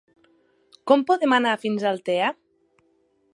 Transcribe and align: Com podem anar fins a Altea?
Com 0.91 1.03
podem 1.11 1.35
anar 1.37 1.53
fins 1.67 1.85
a 1.87 1.91
Altea? 1.93 2.31